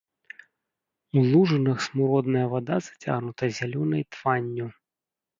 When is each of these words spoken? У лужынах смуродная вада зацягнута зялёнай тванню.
У 1.19 1.21
лужынах 1.31 1.77
смуродная 1.87 2.45
вада 2.53 2.77
зацягнута 2.85 3.43
зялёнай 3.59 4.03
тванню. 4.17 4.67